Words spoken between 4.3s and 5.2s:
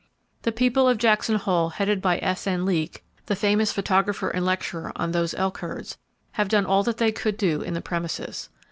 lecturer on